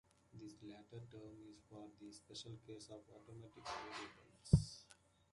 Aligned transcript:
This 0.33 0.53
latter 0.63 1.05
term 1.11 1.37
is 1.51 1.59
for 1.69 1.87
the 1.99 2.11
special 2.11 2.57
case 2.65 2.89
of 2.89 3.03
automatic 3.15 3.63
variables. 3.63 4.85